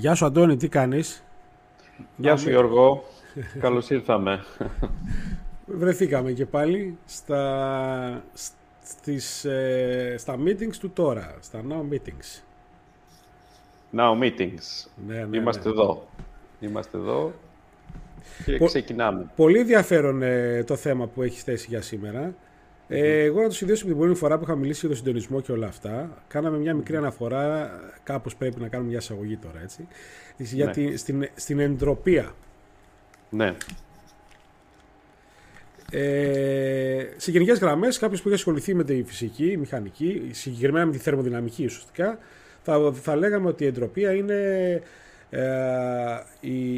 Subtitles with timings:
[0.00, 1.24] Γεια σου Αντώνη, τι κάνεις;
[2.16, 3.04] Γεια σου Γιώργο,
[3.60, 4.44] καλώς ήρθαμε.
[5.66, 8.24] Βρεθήκαμε και πάλι στα,
[8.82, 12.42] στις, ε, στα meetings του τώρα, στα now meetings.
[13.96, 14.88] Now meetings.
[15.06, 15.74] Ναι, ναι, Είμαστε ναι.
[15.74, 16.08] εδώ.
[16.60, 17.32] Είμαστε εδώ
[18.44, 19.30] και ξεκινάμε.
[19.36, 22.34] Πολύ ενδιαφέρον ε, το θέμα που έχεις θέσει για σήμερα.
[22.92, 25.40] Ε, εγώ να το συνδέσω με την πρώτη φορά που είχα μιλήσει για το συντονισμό
[25.40, 26.22] και όλα αυτά.
[26.28, 27.70] Κάναμε μια μικρή αναφορά,
[28.02, 29.88] κάπως πρέπει να κάνουμε μια εισαγωγή τώρα, έτσι,
[30.36, 30.72] για ναι.
[30.72, 32.34] τη, στην, στην εντροπία.
[33.30, 33.54] Ναι.
[35.90, 40.98] Ε, σε γενικές γραμμές, κάποιος που έχει ασχοληθεί με τη φυσική, μηχανική, συγκεκριμένα με τη
[40.98, 42.18] θερμοδυναμική ουσιαστικά,
[42.62, 44.80] θα, θα λέγαμε ότι η εντροπία είναι ε,
[46.40, 46.74] η,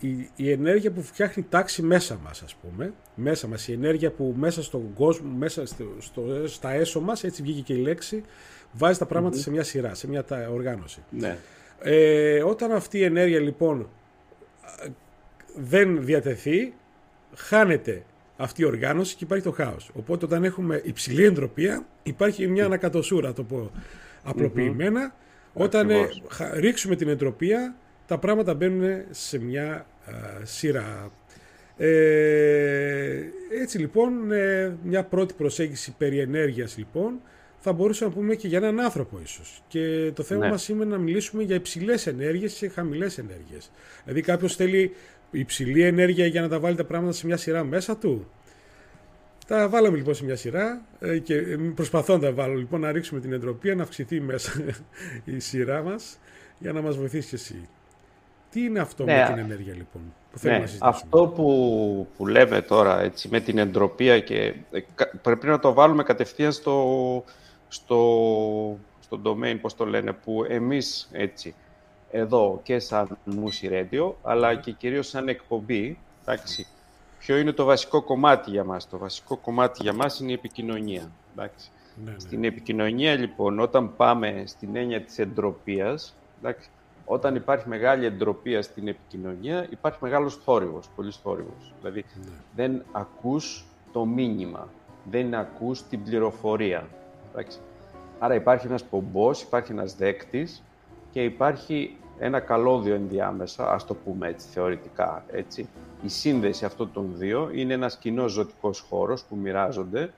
[0.00, 4.34] η, η, ενέργεια που φτιάχνει τάξη μέσα μας ας πούμε μέσα μας, η ενέργεια που
[4.36, 8.22] μέσα στον κόσμο μέσα στο, στο, στα έσω μας έτσι βγήκε και η λέξη
[8.72, 11.02] βάζει τα πραγματα σε μια σειρά, σε μια οργάνωση.
[11.10, 11.36] Ναι.
[11.82, 13.88] ε, όταν αυτή η ενέργεια λοιπόν
[15.56, 16.74] δεν διατεθεί
[17.34, 18.02] χάνεται
[18.36, 19.90] αυτή η οργάνωση και υπάρχει το χάος.
[19.94, 23.70] Οπότε όταν έχουμε υψηλή εντροπία υπάρχει μια ανακατοσούρα το πω
[24.22, 25.14] απλοποιημένα
[25.52, 26.08] όταν ε,
[26.54, 29.86] ρίξουμε την εντροπία, τα πράγματα μπαίνουν σε μια
[30.42, 31.12] σειρά.
[31.76, 33.22] Ε,
[33.60, 37.20] έτσι λοιπόν, ε, μια πρώτη προσέγγιση περί ενέργειας λοιπόν,
[37.58, 39.62] θα μπορούσαμε να πούμε και για έναν άνθρωπο ίσως.
[39.68, 40.50] Και το θέμα ναι.
[40.50, 43.70] μας είναι να μιλήσουμε για υψηλές ενέργειες και χαμηλές ενέργειες.
[44.02, 44.94] Δηλαδή κάποιος θέλει
[45.30, 48.30] υψηλή ενέργεια για να τα βάλει τα πράγματα σε μια σειρά μέσα του;
[49.46, 51.34] Τα βάλαμε λοιπόν σε μια σειρά ε, και
[51.74, 54.52] προσπαθώ να τα βάλω λοιπόν να ρίξουμε την εντροπία να αυξηθεί μέσα
[55.24, 56.18] η σειρά μας
[56.58, 57.68] για να μας βοηθήσει και εσύ.
[58.50, 62.08] Τι είναι αυτό ναι, με την ενέργεια λοιπόν που θέλουμε ναι, να συζητήσουμε; Αυτό που,
[62.16, 64.80] που λέμε τώρα έτσι, με την εντροπία και ε,
[65.22, 67.24] πρέπει να το βάλουμε κατευθείαν στο,
[67.68, 71.54] στο, στο domain, πώς το λένε, που εμείς έτσι
[72.10, 76.66] εδώ και σαν Musi Radio, αλλά και κυρίως σαν εκπομπή, εντάξει,
[77.22, 78.88] ποιο είναι το βασικό κομμάτι για μας.
[78.88, 81.10] Το βασικό κομμάτι για μας είναι η επικοινωνία.
[81.32, 81.70] Εντάξει.
[82.04, 82.18] Ναι, ναι.
[82.18, 86.68] Στην επικοινωνία, λοιπόν, όταν πάμε στην έννοια της εντροπίας, εντάξει,
[87.04, 91.74] όταν υπάρχει μεγάλη εντροπία στην επικοινωνία, υπάρχει μεγάλος θόρυβος, πολύς θόρυβος.
[91.80, 92.30] Δηλαδή, ναι.
[92.54, 94.68] δεν ακούς το μήνυμα,
[95.10, 96.88] δεν ακούς την πληροφορία.
[97.30, 97.58] Εντάξει.
[98.18, 100.62] Άρα υπάρχει ένας πομπός, υπάρχει ένας δέκτης
[101.10, 105.68] και υπάρχει ένα καλώδιο ενδιάμεσα, ας το πούμε έτσι θεωρητικά, έτσι.
[106.02, 110.12] Η σύνδεση αυτών των δύο είναι ένας κοινός ζωτικός χώρος που μοιράζονται,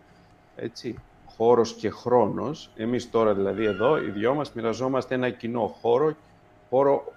[0.56, 0.98] έτσι,
[1.36, 2.70] χώρος και χρόνος.
[2.76, 6.14] Εμείς τώρα δηλαδή εδώ, οι δυο μας μοιραζόμαστε ένα κοινό χώρο,
[6.70, 7.12] χώρο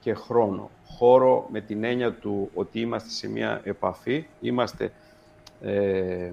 [0.00, 0.70] και χρόνο.
[0.86, 4.92] Χώρο με την έννοια του ότι είμαστε σε μια επαφή, είμαστε
[5.60, 6.32] ε,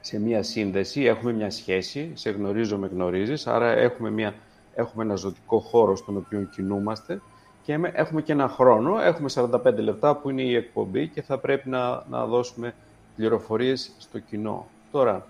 [0.00, 4.34] σε μια σύνδεση, έχουμε μια σχέση, σε γνωρίζω, με γνωρίζεις, άρα έχουμε μια
[4.74, 7.20] έχουμε ένα ζωτικό χώρο στον οποίο κινούμαστε
[7.64, 11.68] και έχουμε και ένα χρόνο, έχουμε 45 λεπτά που είναι η εκπομπή και θα πρέπει
[11.68, 12.74] να, να δώσουμε
[13.16, 14.66] πληροφορίες στο κοινό.
[14.90, 15.26] Τώρα,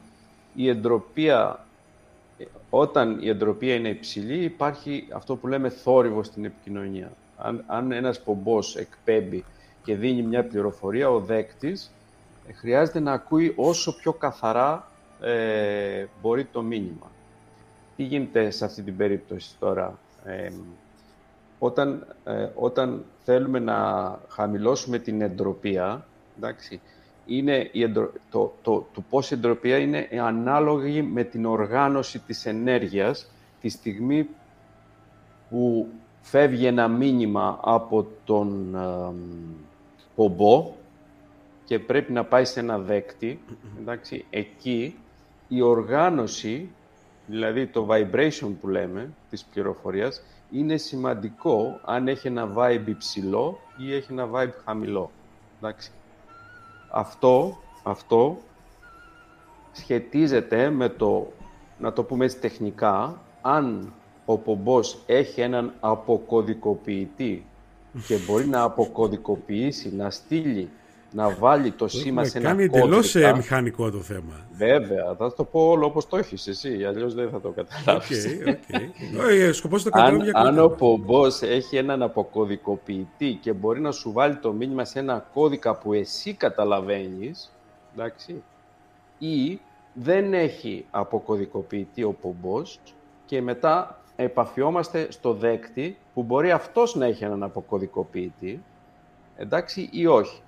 [0.54, 1.66] η εντροπία,
[2.70, 7.12] όταν η εντροπία είναι υψηλή, υπάρχει αυτό που λέμε θόρυβο στην επικοινωνία.
[7.36, 9.44] Αν, αν ένας πομπός εκπέμπει
[9.84, 11.90] και δίνει μια πληροφορία, ο δέκτης
[12.48, 14.88] ε, χρειάζεται να ακούει όσο πιο καθαρά
[15.20, 17.10] ε, μπορεί το μήνυμα.
[17.96, 19.98] Τι γίνεται σε αυτή την περίπτωση τώρα.
[21.58, 23.78] όταν, ε, όταν θέλουμε να
[24.28, 26.06] χαμηλώσουμε την εντροπία,
[26.36, 26.80] εντάξει,
[27.26, 27.90] είναι η
[28.30, 33.30] το, το, το πώς η εντροπία είναι ανάλογη με την οργάνωση της ενέργειας
[33.60, 34.28] τη στιγμή
[35.50, 35.88] που
[36.20, 39.14] φεύγει ένα μήνυμα από τον ε,
[40.14, 40.72] πομπό
[41.64, 43.40] και πρέπει να πάει σε ένα δέκτη,
[43.80, 44.96] εντάξει, εκεί
[45.48, 46.70] η οργάνωση
[47.26, 53.94] δηλαδή το vibration που λέμε της πληροφορίας, είναι σημαντικό αν έχει ένα vibe υψηλό ή
[53.94, 55.10] έχει ένα vibe χαμηλό.
[55.58, 55.90] Εντάξει.
[56.90, 58.38] Αυτό, αυτό
[59.72, 61.32] σχετίζεται με το,
[61.78, 63.92] να το πούμε έτσι τεχνικά, αν
[64.24, 67.46] ο πομπός έχει έναν αποκωδικοποιητή
[68.06, 70.70] και μπορεί να αποκωδικοποιήσει, να στείλει
[71.14, 72.88] να βάλει το σήμα σε ένα κάνει κώδικα.
[72.88, 74.46] Κάνει εντελώ μηχανικό το θέμα.
[74.52, 78.26] Βέβαια, θα το πω όλο όπως το έχεις εσύ, αλλιώς δεν θα το καταλάβεις.
[78.26, 79.50] Okay, okay.
[79.52, 84.52] Σκοπός το αν, αν ο πομπός έχει έναν αποκωδικοποιητή και μπορεί να σου βάλει το
[84.52, 87.52] μήνυμα σε ένα κώδικα που εσύ καταλαβαίνεις,
[87.94, 88.42] εντάξει,
[89.18, 89.60] ή
[89.92, 92.80] δεν έχει αποκωδικοποιητή ο πομπός
[93.26, 98.62] και μετά επαφιόμαστε στο δέκτη που μπορεί αυτός να έχει έναν αποκωδικοποιητή,
[99.36, 100.42] εντάξει, ή όχι.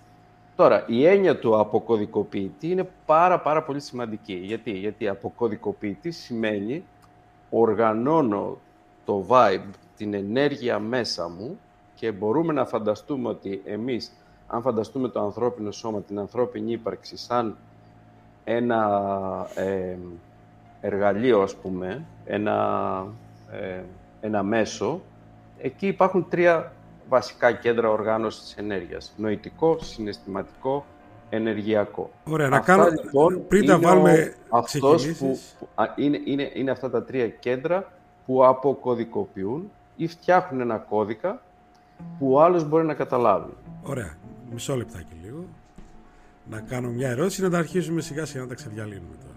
[0.57, 4.35] Τώρα, η έννοια του αποκωδικοποιητή είναι πάρα πάρα πολύ σημαντική.
[4.35, 6.85] Γιατί, Γιατί αποκωδικοποιητή σημαίνει
[7.51, 8.59] οργανώνω
[9.05, 11.59] το vibe την ενέργεια μέσα μου
[11.95, 14.13] και μπορούμε να φανταστούμε ότι εμείς,
[14.47, 17.57] αν φανταστούμε το ανθρώπινο σώμα, την ανθρώπινη ύπαρξη σαν
[18.45, 19.01] ένα
[19.55, 19.97] ε,
[20.81, 23.07] εργαλείο, ας πούμε, ένα,
[23.51, 23.83] ε,
[24.21, 25.01] ένα μέσο,
[25.59, 26.73] εκεί υπάρχουν τρία
[27.09, 29.13] βασικά κέντρα οργάνωσης της ενέργειας.
[29.17, 30.85] Νοητικό, συναισθηματικό,
[31.31, 32.11] ενεργειακό.
[32.25, 35.39] Ωραία, να κάνω, λοιπόν, πριν τα βάλουμε αυτός που,
[35.97, 37.93] είναι, είναι, είναι αυτά τα τρία κέντρα
[38.27, 41.43] που αποκωδικοποιούν ή φτιάχνουν ένα κώδικα
[42.19, 43.53] που ο άλλος μπορεί να καταλάβει.
[43.83, 44.17] Ωραία.
[44.53, 45.45] Μισό λεπτάκι λίγο.
[46.51, 49.36] Να κάνω μια ερώτηση να τα αρχίσουμε σιγά σιγά να τα ξεδιαλύνουμε τώρα.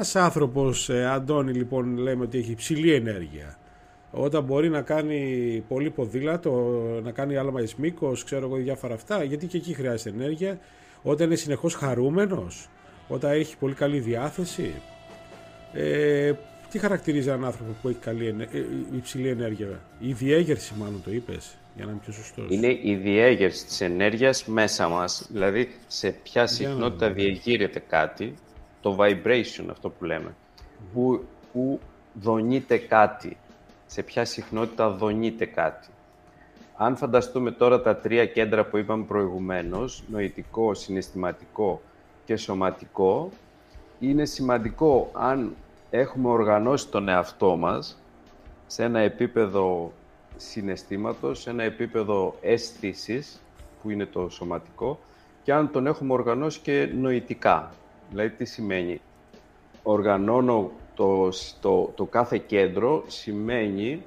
[0.00, 3.58] Ένας άνθρωπος, ε, Αντώνη λοιπόν λέμε ότι έχει υψηλή ενέργεια
[4.10, 9.24] όταν μπορεί να κάνει πολύ ποδήλατο, να κάνει άλμα εις μήκος, ξέρω εγώ διάφορα αυτά,
[9.24, 10.58] γιατί και εκεί χρειάζεται ενέργεια,
[11.02, 12.68] όταν είναι συνεχώς χαρούμενος,
[13.08, 14.72] όταν έχει πολύ καλή διάθεση.
[15.72, 16.32] Ε,
[16.70, 18.58] τι χαρακτηρίζει έναν άνθρωπο που έχει καλή, ε,
[18.96, 22.46] υψηλή ενέργεια, η διέγερση μάλλον το είπες, για να είμαι πιο σωστός.
[22.48, 28.34] Είναι η διέγερση της ενέργειας μέσα μας, δηλαδή σε ποια συχνότητα διεγείρεται κάτι
[28.80, 30.34] το vibration αυτό που λέμε,
[30.92, 31.80] που, που
[32.14, 33.36] δονείται κάτι,
[33.86, 35.88] σε ποια συχνότητα δονείται κάτι.
[36.76, 41.80] Αν φανταστούμε τώρα τα τρία κέντρα που είπαμε προηγουμένως, νοητικό, συναισθηματικό
[42.24, 43.30] και σωματικό,
[44.00, 45.54] είναι σημαντικό αν
[45.90, 48.02] έχουμε οργανώσει τον εαυτό μας
[48.66, 49.92] σε ένα επίπεδο
[50.36, 53.40] συναισθήματος, σε ένα επίπεδο αίσθησης,
[53.82, 54.98] που είναι το σωματικό,
[55.42, 57.72] και αν τον έχουμε οργανώσει και νοητικά,
[58.10, 59.00] Δηλαδή, τι σημαίνει;
[59.82, 61.28] Οργανώνω το,
[61.60, 64.02] το, το κάθε κέντρο, σημαίνει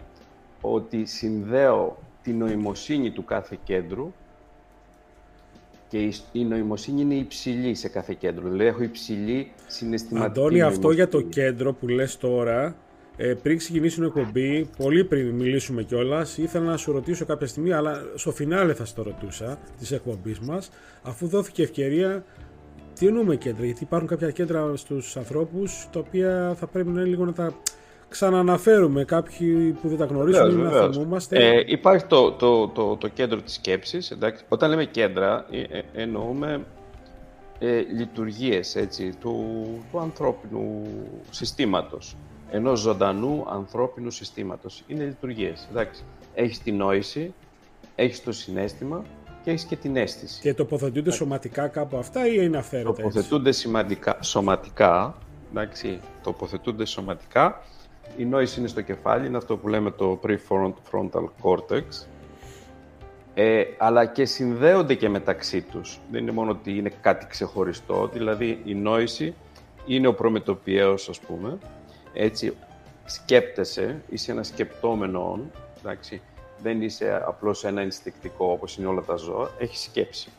[0.62, 4.14] ότι συνδέω την νοημοσύνη του κάθε κέντρου
[5.88, 8.50] και η, νοημοσύνη είναι υψηλή σε κάθε κέντρο.
[8.50, 12.76] Δηλαδή, έχω υψηλή συναισθηματική Αντώνη, αυτό για το κέντρο που λες τώρα,
[13.18, 17.72] ε, πριν ξεκινήσουμε την εκπομπή, πολύ πριν μιλήσουμε κιόλας, ήθελα να σου ρωτήσω κάποια στιγμή,
[17.72, 20.70] αλλά στο φινάλε θα στο ρωτούσα της εκπομπής μας,
[21.02, 22.24] αφού δόθηκε ευκαιρία
[23.04, 27.10] τι εννοούμε κέντρα, γιατί υπάρχουν κάποια κέντρα στους ανθρώπους τα οποία θα πρέπει να είναι
[27.10, 27.54] λίγο να τα
[28.10, 31.38] ξαναναφέρουμε κάποιοι που δεν τα γνωρίζουν να θυμούμαστε.
[31.38, 34.12] Ε, υπάρχει το, το, το, το, κέντρο της σκέψης.
[34.12, 34.44] Εντάξει.
[34.50, 36.66] Όταν λέμε κέντρα ε, ε, εννοούμε
[37.60, 40.82] ε, λειτουργίες έτσι, του, του ανθρώπινου
[41.30, 42.16] συστήματος.
[42.52, 44.84] Ενός ζωντανού ανθρώπινου συστήματος.
[44.88, 45.68] Είναι λειτουργίες.
[45.72, 46.04] Εντάξει.
[46.34, 47.34] Έχεις την νόηση,
[47.96, 49.04] έχεις το συνέστημα
[49.44, 50.42] και έχεις και την αίσθηση.
[50.42, 55.16] Και τοποθετούνται σωματικά κάπου αυτά ή είναι αυθαίρετα Τοποθετούνται σημαντικά, σωματικά,
[55.52, 57.62] εντάξει, τοποθετούνται σωματικά.
[58.18, 61.84] Η νόηση είναι στο κεφάλι, είναι αυτό που λέμε το prefrontal cortex.
[63.34, 66.00] Ε, αλλά και συνδέονται και μεταξύ τους.
[66.12, 69.34] Δεν είναι μόνο ότι είναι κάτι ξεχωριστό, δηλαδή η νόηση
[69.86, 71.58] είναι ο προμετωπιαίος, ας πούμε.
[72.14, 72.54] Έτσι,
[73.06, 75.40] σκέπτεσαι, είσαι ένα σκεπτόμενο,
[75.80, 76.22] εντάξει,
[76.64, 80.30] δεν είσαι απλώς ένα ενστικτικό όπως είναι όλα τα ζώα, έχεις σκέψη.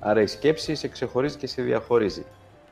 [0.00, 2.24] Άρα η σκέψη σε ξεχωρίζει και σε διαχωρίζει.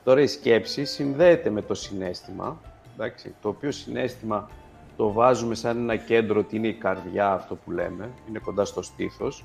[0.05, 2.61] Τώρα η σκέψη συνδέεται με το συνέστημα,
[2.95, 4.51] εντάξει, το οποίο συνέστημα
[4.97, 8.83] το βάζουμε σαν ένα κέντρο ότι είναι η καρδιά αυτό που λέμε, είναι κοντά στο
[8.83, 9.45] στήθος.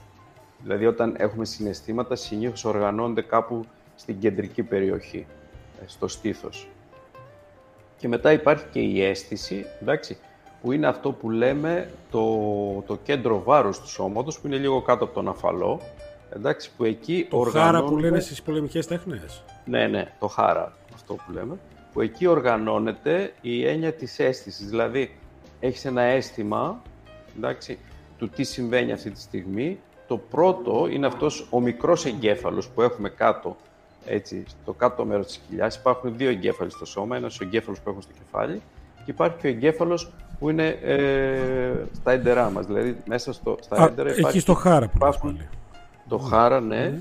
[0.63, 3.65] Δηλαδή όταν έχουμε συναισθήματα συνήθως οργανώνονται κάπου
[3.95, 5.25] στην κεντρική περιοχή,
[5.81, 6.67] ε, στο στήθος.
[7.97, 10.17] Και μετά υπάρχει και η αίσθηση, εντάξει,
[10.61, 12.25] που είναι αυτό που λέμε το,
[12.87, 15.81] το κέντρο βάρους του σώματος, που είναι λίγο κάτω από τον αφαλό,
[16.35, 19.43] εντάξει, που εκεί το χάρα που λένε στις πολεμικές τέχνες.
[19.65, 21.57] Ναι, ναι, το χάρα, αυτό που λέμε,
[21.93, 25.17] που εκεί οργανώνεται η έννοια της αίσθησης, δηλαδή
[25.59, 26.81] έχεις ένα αίσθημα,
[27.37, 27.79] εντάξει,
[28.17, 33.09] του τι συμβαίνει αυτή τη στιγμή, το πρώτο είναι αυτός ο μικρός εγκέφαλος που έχουμε
[33.09, 33.55] κάτω,
[34.05, 35.75] έτσι, στο κάτω μέρος της κοιλιάς.
[35.75, 38.61] Υπάρχουν δύο εγκέφαλοι στο σώμα, ένας ο εγκέφαλος που έχουμε στο κεφάλι
[39.05, 42.65] και υπάρχει και ο εγκέφαλος που είναι ε, στα έντερά μας.
[42.65, 44.27] Δηλαδή, μέσα στο, στα Α, έντερα υπάρχει...
[44.27, 45.39] Εκεί στο χάρα που υπάρχουν.
[46.07, 46.99] Το χάρα, ναι.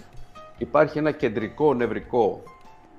[0.59, 2.42] Υπάρχει ένα κεντρικό νευρικό,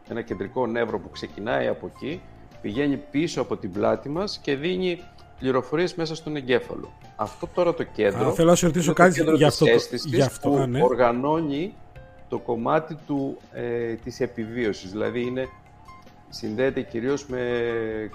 [0.10, 2.22] ένα κεντρικό νεύρο που ξεκινάει από εκεί,
[2.62, 5.00] πηγαίνει πίσω από την πλάτη μας και δίνει
[5.40, 6.92] πληροφορίες μέσα στον εγκέφαλο.
[7.16, 8.28] Αυτό τώρα το κέντρο.
[8.28, 9.66] Α, θέλω να σε ρωτήσω κάτι για αυτό.
[10.06, 10.84] Για αυτό που ναι.
[10.84, 11.74] οργανώνει
[12.30, 14.92] το κομμάτι του, ε, της επιβίωσης.
[14.92, 15.48] Δηλαδή είναι
[16.32, 17.40] συνδέεται κυρίως με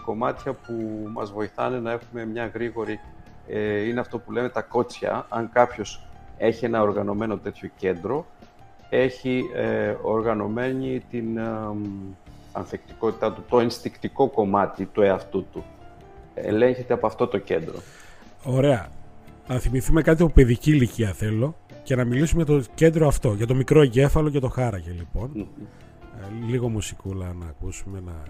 [0.05, 3.01] κομμάτια που μας βοηθάνε να έχουμε μια γρήγορη
[3.49, 5.27] ε, είναι αυτό που λέμε τα κότσια.
[5.29, 6.07] Αν κάποιος
[6.39, 8.27] έχει ένα οργανωμένο τέτοιο κέντρο,
[8.89, 11.43] έχει ε, οργανωμένη την ε,
[12.53, 15.65] ανθεκτικότητά του, το ενστικτικό κομμάτι του εαυτού του.
[16.35, 17.75] Ελέγχεται από αυτό το κέντρο.
[18.45, 18.89] Ωραία.
[19.49, 23.47] Να θυμηθούμε κάτι από παιδική ηλικία θέλω και να μιλήσουμε για το κέντρο αυτό, για
[23.47, 25.31] το μικρό εγκέφαλο και το χάραγε λοιπόν.
[25.37, 25.43] Ε,
[26.47, 28.23] λίγο μουσικούλα να ακούσουμε να...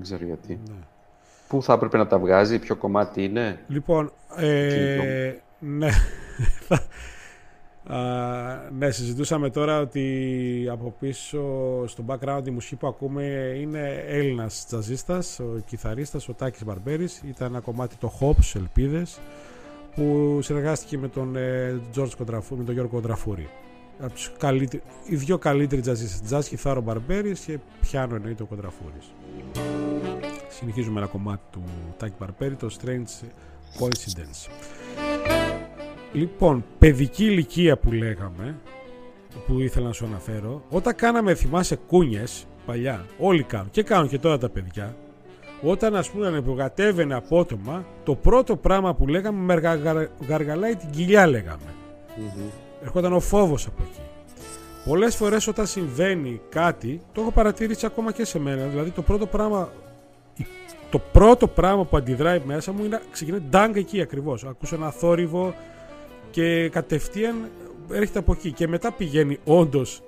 [0.00, 0.60] ξέρω γιατί.
[0.68, 0.74] Ναι.
[1.48, 5.90] Πού θα έπρεπε να τα βγάζει, ποιο κομμάτι είναι; Λοιπόν, ε, ναι.
[8.78, 11.42] ναι, συζητούσαμε τώρα ότι από πίσω
[11.86, 13.24] στο background η μουσική που ακούμε
[13.60, 17.22] είναι Έλληνας τζαζίστας, ο κιθαρίστας, ο Τάκης Μπαρμπέρης.
[17.26, 19.18] Ήταν ένα κομμάτι το Hops, Ελπίδες,
[19.94, 23.48] που συνεργάστηκε με τον, ε, George Κοντραφού, με τον Γιώργο Κοντραφούρη.
[25.08, 29.12] Οι δύο καλύτεροι τζαζίστες, τζαζ κιθάρο Μπαρμπέρης και πιάνο εννοείται ο Κοντραφούρης.
[30.48, 31.62] Συνεχίζουμε ένα κομμάτι του
[31.96, 33.26] Τάκη Μπαρπέρη, το Strange
[33.80, 34.50] Coincidence.
[36.12, 38.56] Λοιπόν, παιδική ηλικία που λέγαμε,
[39.46, 44.18] που ήθελα να σου αναφέρω, όταν κάναμε, θυμάσαι, κούνιες, παλιά, όλοι κάνουν, και κάνουν και
[44.18, 44.96] τώρα τα παιδιά,
[45.62, 49.60] όταν ας πούμε ανεπογατεύαινε απότομα, το πρώτο πράγμα που λέγαμε με
[50.28, 51.74] γαργαλάει την κοιλιά λέγαμε.
[52.16, 52.69] Mm-hmm.
[52.82, 54.00] Ερχόταν ο φόβος από εκεί.
[54.84, 59.26] Πολλές φορές όταν συμβαίνει κάτι, το έχω παρατηρήσει ακόμα και σε μένα, δηλαδή το πρώτο
[59.26, 59.72] πράγμα
[60.90, 64.44] το πρώτο πράγμα που αντιδράει μέσα μου είναι ξεκινάει ντάγκ εκεί ακριβώς.
[64.44, 65.54] Ακούσω ένα θόρυβο
[66.30, 67.50] και κατευθείαν
[67.92, 70.02] έρχεται από εκεί και μετά πηγαίνει όντως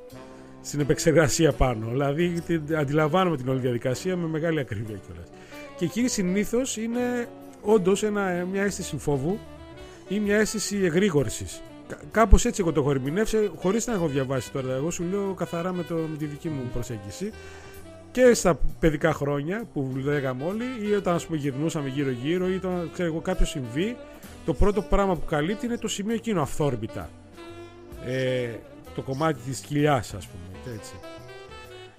[0.63, 1.87] στην επεξεργασία πάνω.
[1.91, 2.43] Δηλαδή
[2.79, 5.29] αντιλαμβάνομαι την όλη διαδικασία με μεγάλη ακρίβεια κιόλας.
[5.77, 7.29] Και εκεί συνήθως είναι
[7.63, 8.03] όντως
[8.53, 9.39] μια αίσθηση φόβου
[10.09, 11.63] ή μια αίσθηση εγρήγορσης.
[12.11, 14.75] Κάπως έτσι εγώ το έχω ερμηνεύσει, χωρίς να έχω διαβάσει τώρα.
[14.75, 17.33] Εγώ σου λέω καθαρά με, το, με τη δική μου προσέγγιση
[18.13, 22.55] και στα παιδικά χρόνια που λέγαμε όλοι ή όταν ας πούμε γυρνούσαμε γύρω γύρω ή
[22.55, 23.97] όταν ξέρω εγώ κάποιος συμβεί
[24.45, 27.11] το πρώτο πράγμα που καλύπτει είναι το σημείο εκείνο αυθόρμητα
[28.07, 28.49] ε,
[28.95, 30.95] το κομμάτι της κοιλιάς ας πούμε έτσι.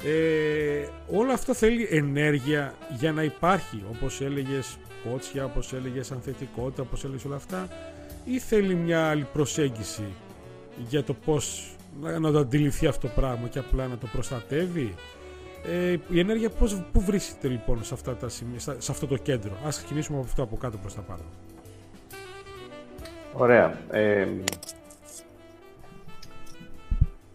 [0.05, 4.77] Ε, όλο αυτό θέλει ενέργεια για να υπάρχει όπως έλεγες
[5.09, 7.67] κότσια, όπως έλεγες ανθετικότητα, όπως έλεγες όλα αυτά
[8.25, 10.03] ή θέλει μια άλλη προσέγγιση
[10.77, 11.75] για το πώς
[12.19, 14.93] να το αντιληφθεί αυτό το πράγμα και απλά να το προστατεύει;
[15.65, 19.51] Ε, η ενέργεια πώς, πού βρίσκεται λοιπόν σε, αυτά τα σημεία, σε αυτό το κέντρο;
[19.65, 21.23] Ας ξεκινήσουμε από αυτό από κάτω προς τα πάνω.
[23.33, 23.77] Ωραία.
[23.91, 24.27] Ε,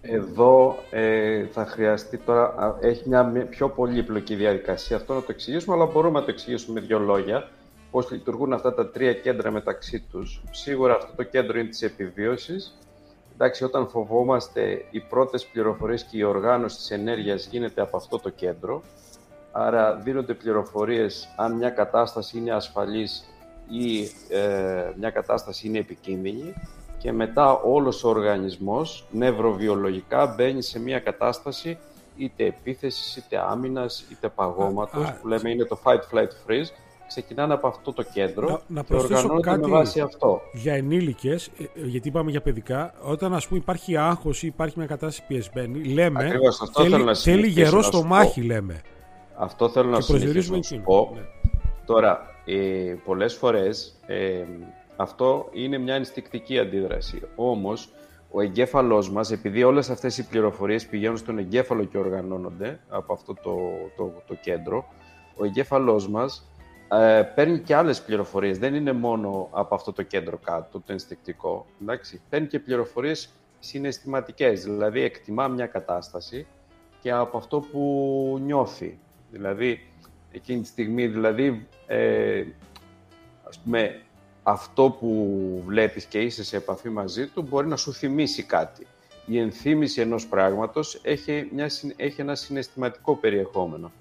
[0.01, 5.87] εδώ ε, θα χρειαστεί τώρα, έχει μια πιο πολύπλοκη διαδικασία αυτό να το εξηγήσουμε, αλλά
[5.87, 7.49] μπορούμε να το εξηγήσουμε με δύο λόγια,
[7.91, 10.43] πώς λειτουργούν αυτά τα τρία κέντρα μεταξύ τους.
[10.51, 12.79] Σίγουρα αυτό το κέντρο είναι της επιβίωσης,
[13.35, 18.31] εντάξει, όταν φοβόμαστε, οι πρώτες πληροφορίες και η οργάνωση της ενέργειας γίνεται από αυτό το
[18.31, 18.83] κέντρο.
[19.53, 23.25] Άρα δίνονται πληροφορίες αν μια κατάσταση είναι ασφαλής
[23.69, 26.55] ή ε, μια κατάσταση είναι επικίνδυνη
[26.99, 31.79] και μετά όλος ο οργανισμός νευροβιολογικά μπαίνει σε μια κατάσταση
[32.17, 36.71] είτε επίθεσης, είτε άμυνας, είτε παγώματος, που λέμε είναι το fight, flight, freeze,
[37.09, 40.41] ξεκινάνε από αυτό το κέντρο να, να προσθέσω κάτι με βάση αυτό.
[40.53, 44.87] Για ενήλικες, ε, γιατί είπαμε για παιδικά, όταν ας πούμε υπάρχει άγχος ή υπάρχει μια
[44.87, 46.25] κατάσταση πιεσμένη, λέμε.
[46.25, 48.81] Ακριβώς, αυτό θέλει, θέλω να θέλει γερό στο μάχη, λέμε.
[49.37, 51.11] Αυτό θέλω να συνεχίσω να σου πω.
[51.15, 51.21] Ναι.
[51.87, 54.45] Τώρα, ε, πολλές φορές ε,
[54.97, 57.23] αυτό είναι μια ενστικτική αντίδραση.
[57.37, 57.89] Όμως,
[58.31, 63.35] ο εγκέφαλός μας, επειδή όλες αυτές οι πληροφορίες πηγαίνουν στον εγκέφαλο και οργανώνονται από αυτό
[63.35, 63.57] το,
[63.97, 64.85] το, το κέντρο,
[65.37, 66.51] ο εγκέφαλός μας
[66.93, 68.59] ε, παίρνει και άλλες πληροφορίες.
[68.59, 71.67] Δεν είναι μόνο από αυτό το κέντρο κάτω, το ενστικτικό.
[71.83, 72.21] Εντάξει.
[72.29, 76.47] Παίρνει και πληροφορίες συναισθηματικές, δηλαδή εκτιμά μια κατάσταση
[77.01, 78.99] και από αυτό που νιώθει.
[79.31, 79.87] Δηλαδή,
[80.33, 82.45] εκείνη τη στιγμή, δηλαδή, ε,
[83.49, 84.01] ας πούμε,
[84.43, 88.87] αυτό που βλέπεις και είσαι σε επαφή μαζί του μπορεί να σου θυμίσει κάτι.
[89.27, 93.93] Η ενθύμηση ενός πράγματος έχει, μια, έχει ένα συναισθηματικό περιεχόμενο.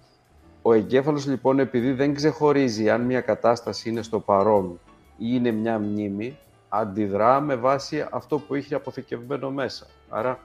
[0.68, 4.80] Ο εγκέφαλος λοιπόν επειδή δεν ξεχωρίζει αν μια κατάσταση είναι στο παρόν
[5.18, 6.38] ή είναι μια μνήμη,
[6.70, 9.88] αντιδρά με βάση αυτό που έχει αποθηκευμένο μέσα.
[10.10, 10.40] Άρα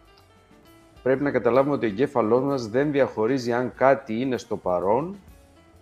[1.03, 5.17] πρέπει να καταλάβουμε ότι ο εγκέφαλός μας δεν διαχωρίζει αν κάτι είναι στο παρόν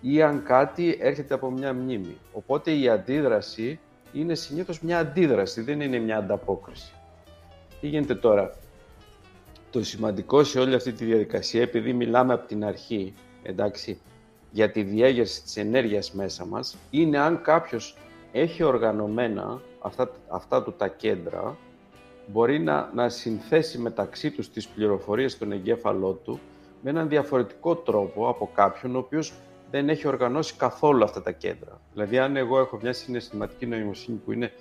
[0.00, 2.16] ή αν κάτι έρχεται από μια μνήμη.
[2.32, 3.78] Οπότε η αντίδραση
[4.12, 6.92] είναι συνήθως μια αντίδραση, δεν είναι μια ανταπόκριση.
[7.80, 8.56] Τι γίνεται τώρα;
[9.70, 14.00] Το σημαντικό σε όλη αυτή τη διαδικασία, επειδή μιλάμε από την αρχή, εντάξει,
[14.50, 17.96] για τη διέγερση της ενέργειας μέσα μας, είναι αν κάποιος
[18.32, 21.56] έχει οργανωμένα αυτά, αυτά του τα κέντρα,
[22.26, 26.40] μπορεί να, να συνθέσει μεταξύ τους τις πληροφορίες στον εγκέφαλό του
[26.82, 29.32] με έναν διαφορετικό τρόπο από κάποιον ο οποίος
[29.70, 31.80] δεν έχει οργανώσει καθόλου αυτά τα κέντρα.
[31.92, 34.52] Δηλαδή, αν εγώ έχω μια συναισθηματική νοημοσύνη που είναι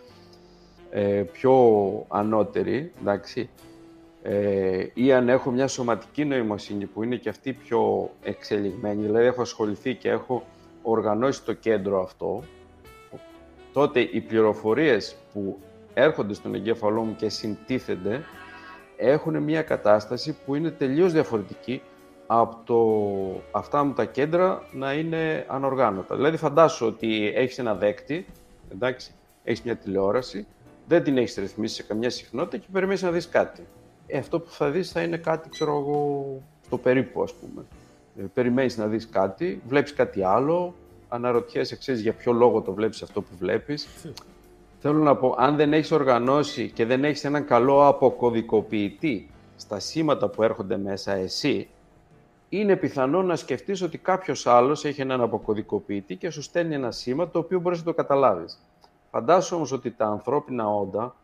[0.89, 1.53] ε, πιο
[2.07, 3.49] ανώτερη, εντάξει,
[4.23, 9.41] ε, ή αν έχω μια σωματική νοημοσύνη που είναι και αυτή πιο εξελιγμένη, δηλαδή έχω
[9.41, 10.45] ασχοληθεί και έχω
[10.81, 12.43] οργανώσει το κέντρο αυτό,
[13.73, 15.59] τότε οι πληροφορίες που
[15.93, 18.23] έρχονται στον εγκέφαλό μου και συντίθενται
[18.97, 21.81] έχουν μια κατάσταση που είναι τελείως διαφορετική
[22.27, 26.15] από το, αυτά μου τα κέντρα να είναι ανοργάνωτα.
[26.15, 28.25] Δηλαδή φαντάσου ότι έχεις ένα δέκτη,
[28.71, 29.11] εντάξει,
[29.43, 30.47] έχεις μια τηλεόραση,
[30.87, 33.67] δεν την έχεις ρυθμίσει σε καμιά συχνότητα και περιμένεις να δεις κάτι.
[34.11, 36.25] Ε, αυτό που θα δεις θα είναι κάτι, ξέρω εγώ,
[36.65, 37.65] στο περίπου, ας πούμε.
[38.19, 40.73] Ε, περιμένεις να δεις κάτι, βλέπεις κάτι άλλο,
[41.09, 43.87] αναρωτιέσαι, ξέρεις για ποιο λόγο το βλέπεις αυτό που βλέπεις.
[44.79, 50.27] Θέλω να πω, αν δεν έχεις οργανώσει και δεν έχεις έναν καλό αποκωδικοποιητή στα σήματα
[50.27, 51.69] που έρχονται μέσα εσύ,
[52.49, 57.29] είναι πιθανό να σκεφτείς ότι κάποιος άλλος έχει έναν αποκωδικοποιητή και σου στέλνει ένα σήμα
[57.29, 58.59] το οποίο μπορείς να το καταλάβεις.
[59.11, 61.15] Φαντάσου όμως ότι τα ανθρώπινα όντα,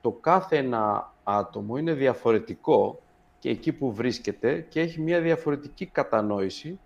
[0.00, 3.00] το κάθε ένα άτομο είναι διαφορετικό
[3.38, 6.78] και εκεί που βρίσκεται και έχει μια διαφορετική κατανόηση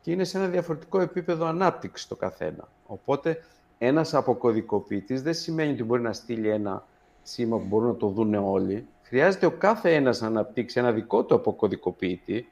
[0.00, 2.68] και είναι σε ένα διαφορετικό επίπεδο ανάπτυξης το καθένα.
[2.86, 3.44] Οπότε
[3.78, 6.86] ένας αποκωδικοποιητής δεν σημαίνει ότι μπορεί να στείλει ένα
[7.22, 8.86] σήμα που μπορούν να το δουν όλοι.
[9.02, 12.48] Χρειάζεται ο κάθε ένας να αναπτύξει ένα δικό του αποκωδικοποιητή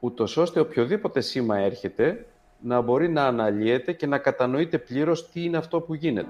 [0.00, 2.26] ούτως ώστε οποιοδήποτε σήμα έρχεται
[2.60, 6.28] να μπορεί να αναλύεται και να κατανοείται πλήρως τι είναι αυτό που γίνεται.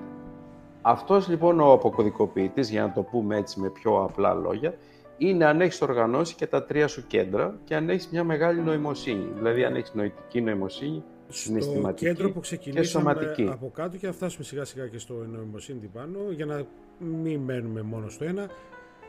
[0.82, 4.74] Αυτός λοιπόν ο αποκωδικοποιητής, για να το πούμε έτσι με πιο απλά λόγια,
[5.16, 9.32] είναι αν έχεις οργανώσει και τα τρία σου κέντρα και αν έχεις μια μεγάλη νοημοσύνη.
[9.34, 14.64] Δηλαδή, αν έχεις νοητική νοημοσύνη, συναισθηματική κέντρο που ξεκινήσαμε από κάτω και θα φτάσουμε σιγά
[14.64, 16.64] σιγά και στο νοημοσύνη πάνω για να
[16.98, 18.50] μην μένουμε μόνο στο ένα.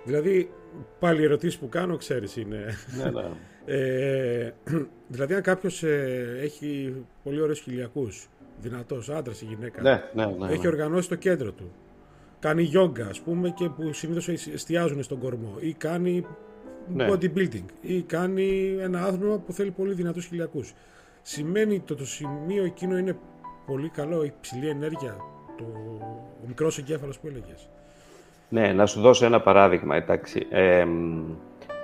[0.05, 0.49] Δηλαδή,
[0.99, 2.65] πάλι οι ερωτήσεις που κάνω, ξέρεις, είναι.
[2.97, 3.29] Ναι, ναι.
[3.75, 4.53] ε,
[5.13, 8.29] δηλαδή, αν κάποιος ε, έχει πολύ ωραίους χιλιακούς,
[8.61, 10.67] δυνατός άντρας ή γυναίκα, ναι, ναι, ναι, έχει ναι.
[10.67, 11.71] οργανώσει το κέντρο του.
[12.39, 16.25] Κάνει γιόγκα, ας πούμε, και που συνήθως εστιάζουν στον κορμό, ή κάνει
[16.93, 17.07] ναι.
[17.11, 20.73] bodybuilding, ή κάνει ένα άθλημα που θέλει πολύ δυνατούς χιλιακούς.
[21.21, 23.17] Σημαίνει ότι το, σημείο εκείνο είναι
[23.65, 25.15] πολύ καλό, υψηλή ενέργεια,
[25.57, 25.63] το,
[26.43, 27.69] ο μικρός εγκέφαλος που έλεγες.
[28.49, 30.47] Ναι, να σου δώσω ένα παράδειγμα, εντάξει.
[30.49, 30.85] Ε,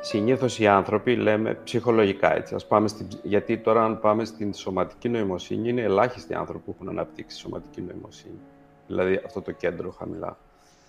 [0.02, 2.56] συνήθως οι άνθρωποι λέμε ψυχολογικά, έτσι.
[2.56, 6.90] Ας πάμε στην, γιατί τώρα αν πάμε στην σωματική νοημοσύνη, είναι ελάχιστοι άνθρωποι που έχουν
[6.90, 8.40] αναπτύξει σωματική νοημοσύνη.
[8.88, 10.38] Δηλαδή αυτό το κέντρο χαμηλά.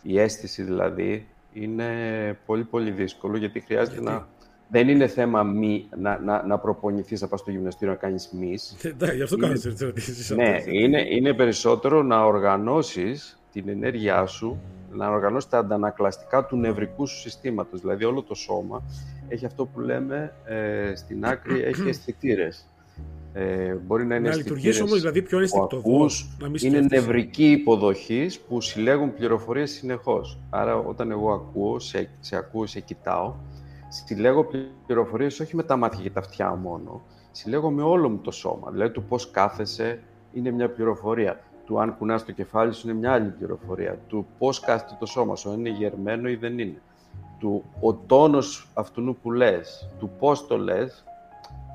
[0.03, 1.87] Η αίσθηση δηλαδή είναι
[2.47, 4.29] πολύ πολύ δύσκολο, γιατί χρειάζεται να...
[4.73, 8.77] Δεν είναι θέμα μη, να, να, να προπονηθείς να πας στο γυμναστήριο να κάνεις μυς.
[8.99, 10.31] Ναι, γι' αυτό κάνεις τις ερωτήσεις.
[10.31, 14.61] Ναι, είναι, είναι περισσότερο να οργανώσεις την ενέργειά σου
[14.93, 17.81] να οργανώσει τα αντανακλαστικά του νευρικού σου συστήματος.
[17.81, 18.83] Δηλαδή όλο το σώμα
[19.29, 22.65] έχει αυτό που λέμε ε, στην άκρη, έχει αισθητήρες.
[23.33, 28.41] Ε, μπορεί να είναι να λειτουργήσει όμως δηλαδή πιο αισθητοδός, να μην Είναι νευρική υποδοχής
[28.41, 30.39] που συλλέγουν πληροφορίες συνεχώς.
[30.51, 33.35] Άρα όταν εγώ ακούω, σε, σε ακούω, σε κοιτάω,
[33.89, 34.47] συλλέγω
[34.87, 38.71] πληροφορίες όχι με τα μάτια και τα αυτιά μόνο, συλλέγω με όλο μου το σώμα.
[38.71, 40.01] Δηλαδή του πώς κάθεσαι
[40.33, 43.99] είναι μια πληροφορία του αν κουνάς το κεφάλι σου είναι μια άλλη πληροφορία.
[44.09, 46.81] Του πώς κάθεται το σώμα σου, αν είναι γερμένο ή δεν είναι.
[47.39, 51.05] Του ο τόνος αυτού που λες, του πώς το λες,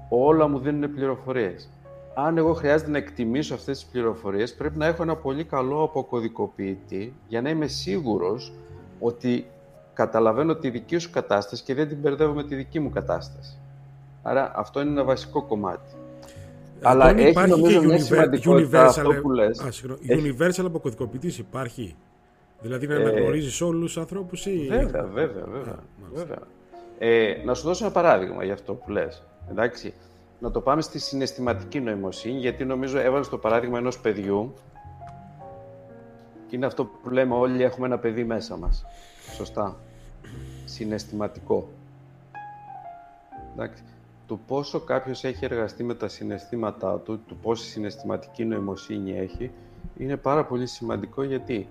[0.10, 1.70] όλα μου δίνουν πληροφορίες.
[2.16, 7.14] Αν εγώ χρειάζεται να εκτιμήσω αυτές τις πληροφορίες, πρέπει να έχω ένα πολύ καλό αποκωδικοποιητή
[7.28, 8.54] για να είμαι σίγουρος
[9.00, 9.46] ότι
[9.94, 13.58] καταλαβαίνω τη δική σου κατάσταση και δεν την μπερδεύω με τη δική μου κατάσταση.
[14.24, 15.90] Άρα αυτό είναι ένα βασικό κομμάτι.
[16.86, 19.60] Ε, Αλλά έχει νομίζω μια σημαντικότητα αυτό που λες.
[19.60, 20.36] Α, έχει...
[20.38, 21.96] Universal αποκωδικοποιητής υπάρχει.
[22.62, 24.68] Δηλαδή να ε, αναγνωρίζεις όλους τους ανθρώπους ή.
[24.70, 25.46] Βέβαια, βέβαια.
[25.46, 25.80] βέβαια,
[26.14, 26.40] βέβαια.
[26.98, 29.24] Ε, να σου δώσω ένα παράδειγμα για αυτό που λες.
[29.50, 29.94] Εντάξει.
[30.40, 34.54] Να το πάμε στη συναισθηματική νοημοσύνη, γιατί νομίζω έβαλες το παράδειγμα ενός παιδιού.
[36.48, 38.86] Και είναι αυτό που λέμε όλοι έχουμε ένα παιδί μέσα μας.
[39.36, 39.78] Σωστά.
[40.66, 41.68] Συναισθηματικό.
[43.54, 43.84] Εντάξει.
[44.28, 49.52] Το πόσο κάποιος έχει εργαστεί με τα συναισθήματά του, το πόση συναισθηματική νοημοσύνη έχει,
[49.98, 51.68] είναι πάρα πολύ σημαντικό γιατί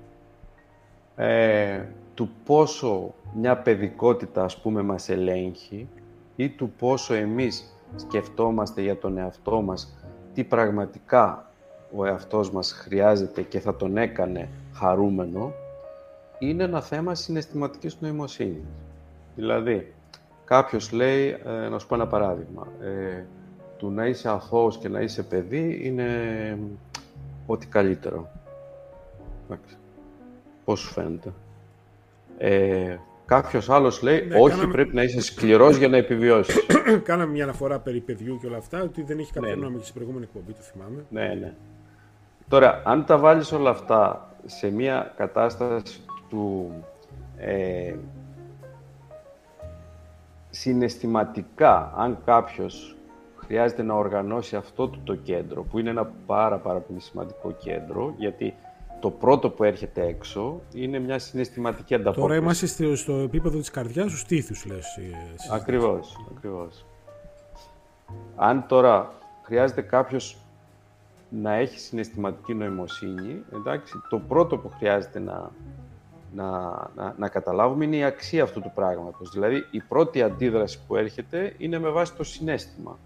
[1.16, 1.82] ε,
[2.14, 5.88] του πόσο μια παιδικότητα, ας πούμε, μας ελέγχει
[6.36, 9.96] ή του πόσο εμείς σκεφτόμαστε για τον εαυτό μας
[10.34, 11.48] τι πραγματικά
[11.96, 15.52] ο εαυτός μας χρειάζεται και θα τον έκανε χαρούμενο,
[16.38, 18.64] είναι ένα θέμα συναισθηματικής νοημοσύνης.
[19.34, 19.94] Δηλαδή,
[20.44, 23.24] κάποιος λέει, ε, να σου πω ένα παράδειγμα, ε,
[23.76, 26.08] του να είσαι αθώος και να είσαι παιδί είναι
[27.46, 28.30] ό,τι καλύτερο.
[30.64, 31.32] Πώς σου φαίνεται.
[32.38, 36.66] Ε, Κάποιος άλλος λέει, ναι, όχι, πρέπει να είσαι σκληρός για να επιβιώσεις.
[37.04, 39.82] κάναμε μια αναφορά περί παιδιού και όλα αυτά, ότι δεν έχει κάποιο ναι, νόημα και
[39.82, 41.04] στην προηγούμενη εκπομπή, το θυμάμαι.
[41.10, 41.54] Ναι, ναι.
[42.48, 46.72] Τώρα, αν τα βάλεις όλα αυτά σε μια κατάσταση του
[47.36, 47.94] ε,
[50.54, 52.96] συναισθηματικά, αν κάποιος
[53.36, 58.54] χρειάζεται να οργανώσει αυτό το κέντρο, που είναι ένα πάρα πάρα πολύ σημαντικό κέντρο, γιατί
[59.00, 62.26] το πρώτο που έρχεται έξω είναι μια συναισθηματική ανταπόκριση.
[62.26, 64.98] Τώρα είμαστε στο επίπεδο της καρδιάς, του στήθους, λες.
[65.52, 66.86] Ακριβώς, ακριβώς.
[68.36, 69.12] Αν τώρα
[69.42, 70.36] χρειάζεται κάποιος
[71.28, 75.50] να έχει συναισθηματική νοημοσύνη, εντάξει, το πρώτο που χρειάζεται να,
[76.34, 76.60] να,
[76.94, 79.30] να, να καταλάβουμε είναι η αξία αυτού του πράγματος.
[79.30, 82.98] Δηλαδή, η πρώτη αντίδραση που έρχεται είναι με βάση το συνέστημα.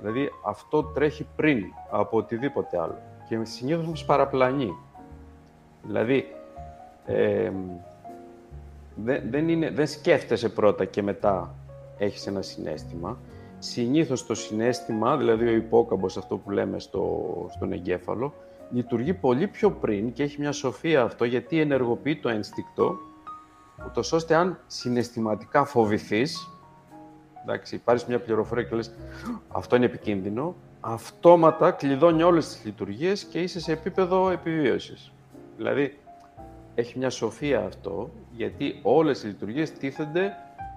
[0.00, 2.98] Δηλαδή, αυτό τρέχει πριν από οτιδήποτε άλλο.
[3.28, 4.76] Και συνήθως μας παραπλανεί.
[5.82, 6.34] Δηλαδή,
[7.06, 7.50] ε,
[8.94, 11.54] δεν, δεν, είναι, δεν σκέφτεσαι πρώτα και μετά
[11.98, 13.18] έχεις ένα συνέστημα.
[13.58, 18.34] Συνήθως το συνέστημα, δηλαδή ο υπόκαμπος, αυτό που λέμε στο, στον εγκέφαλο,
[18.70, 22.98] λειτουργεί πολύ πιο πριν και έχει μια σοφία αυτό, γιατί ενεργοποιεί το ένστικτο,
[23.86, 26.48] ούτως ώστε αν συναισθηματικά φοβηθείς,
[27.42, 28.94] εντάξει, πάρεις μια πληροφορία και λες
[29.48, 35.12] αυτό είναι επικίνδυνο, αυτόματα κλειδώνει όλες τις λειτουργίες και είσαι σε επίπεδο επιβίωσης.
[35.56, 35.98] Δηλαδή,
[36.74, 40.32] έχει μια σοφία αυτό, γιατί όλες οι λειτουργίες τίθενται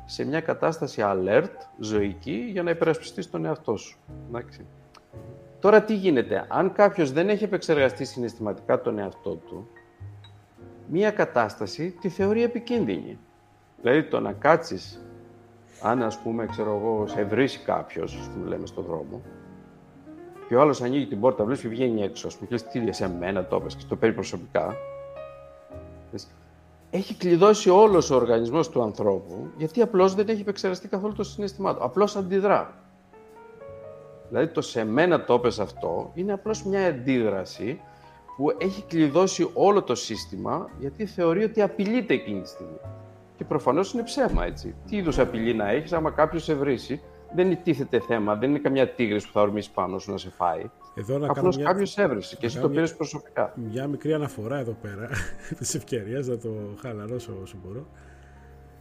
[0.06, 3.98] σε μια κατάσταση alert, ζωική, για να υπερασπιστείς τον εαυτό σου.
[4.28, 4.66] Εντάξει.
[5.60, 9.70] Τώρα τι γίνεται, αν κάποιος δεν έχει επεξεργαστεί συναισθηματικά τον εαυτό του,
[10.88, 13.20] μια κατάσταση τη θεωρεί επικίνδυνη.
[13.82, 15.06] Δηλαδή το να κάτσεις,
[15.82, 19.22] αν ας πούμε, ξέρω εγώ, σε βρίσει κάποιος, που λέμε στον δρόμο,
[20.48, 22.28] και ο άλλος ανοίγει την πόρτα, βλέπεις και βγαίνει έξω.
[22.28, 24.76] Α πούμε, και τι σε μένα το έπεσε και το παίρνει προσωπικά.
[26.90, 31.76] Έχει κλειδώσει όλος ο οργανισμός του ανθρώπου, γιατί απλώς δεν έχει επεξεργαστεί καθόλου το συνέστημά
[31.76, 31.84] του.
[31.84, 32.74] Απλώς αντιδρά.
[34.30, 37.80] Δηλαδή το σε μένα το έπεσε αυτό είναι απλώς μια αντίδραση
[38.38, 42.80] που έχει κλειδώσει όλο το σύστημα γιατί θεωρεί ότι απειλείται εκείνη τη στιγμή.
[43.36, 44.76] Και προφανώς είναι ψέμα έτσι.
[44.88, 47.02] Τι είδους απειλή να έχεις, άμα κάποιος σε βρήσει
[47.36, 50.70] δεν τίθεται θέμα, δεν είναι καμιά τίγρης που θα ορμήσει πάνω σου να σε φάει.
[50.96, 51.66] Εδώ να Απλώς μια...
[51.66, 53.54] κάποιος έβρισε και εσύ το πήρες προσωπικά.
[53.72, 55.10] Μια μικρή αναφορά εδώ πέρα,
[55.58, 56.50] της ευκαιρίας να το
[56.82, 57.88] χαλαρώσω όσο μπορώ.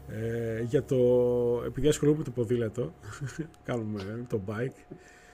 [0.09, 0.97] Ε, για το,
[1.67, 2.93] επειδή ασχολούμαι με το ποδήλατο,
[3.65, 5.26] κάνουμε ε, το bike, το,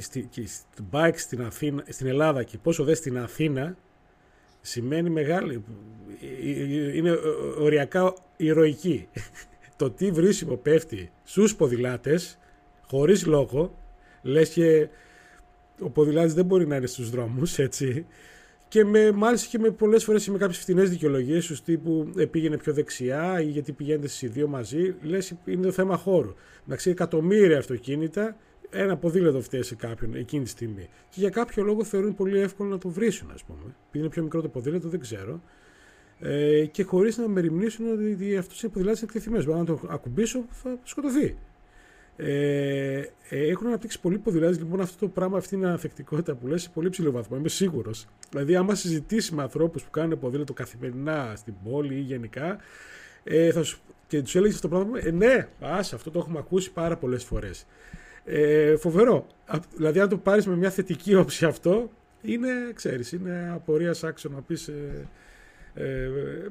[0.00, 0.28] στη,
[0.76, 3.76] το bike στην, Αθήνα, στην Ελλάδα και πόσο δε στην Αθήνα
[4.60, 5.64] σημαίνει μεγάλη,
[6.44, 7.18] ε, ε, είναι
[7.58, 9.08] οριακά ηρωική.
[9.76, 12.38] Το τι βρίσιμο πέφτει στους ποδηλάτες
[12.86, 13.78] χωρίς λόγο
[14.22, 14.88] λες και
[15.80, 18.06] ο ποδηλάτης δεν μπορεί να είναι στους δρόμους έτσι.
[18.68, 22.56] Και με, μάλιστα και με πολλές φορές με κάποιες φτηνές δικαιολογίες του τύπου ε, πήγαινε
[22.56, 26.34] πιο δεξιά ή γιατί πηγαίνετε στις δύο μαζί λες είναι το θέμα χώρου.
[26.64, 28.36] Να ξέρει εκατομμύρια αυτοκίνητα
[28.72, 30.88] ένα ποδήλατο φταίει σε κάποιον εκείνη τη στιγμή.
[31.08, 33.60] Και για κάποιο λόγο θεωρούν πολύ εύκολο να το βρίσουν, ας πούμε.
[33.62, 35.40] Επειδή είναι πιο μικρό το ποδήλατο, δεν ξέρω
[36.22, 39.46] ε, και χωρίς να μεριμνήσουν ότι αυτός είναι ποδηλάτης εκτεθειμένος.
[39.46, 41.36] Αν το ακουμπήσω, θα σκοτωθεί.
[42.16, 42.96] Ε,
[43.28, 46.70] ε, έχουν αναπτύξει πολλοί ποδηλάτες λοιπόν αυτό το πράγμα, αυτή είναι ανθεκτικότητα που λες σε
[46.74, 47.36] πολύ ψηλό βαθμό.
[47.36, 48.06] Είμαι σίγουρος.
[48.30, 52.58] Δηλαδή, άμα συζητήσει με ανθρώπους που κάνουν ποδήλατο καθημερινά στην πόλη ή γενικά,
[53.24, 56.38] ε, θα σου, και τους έλεγες αυτό το πράγμα, ε, ναι, α, αυτό το έχουμε
[56.38, 57.66] ακούσει πάρα πολλές φορές.
[58.24, 59.26] Ε, φοβερό.
[59.76, 61.90] Δηλαδή, αν το πάρεις με μια θετική όψη αυτό,
[62.22, 64.68] είναι, ξέρεις, είναι απορίας άξιο να πεις.
[64.68, 65.08] Ε,
[65.74, 66.08] Ε,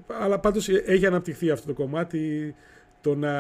[0.08, 2.56] αλλά πάντως έχει αναπτυχθεί αυτό το κομμάτι
[3.02, 3.34] το να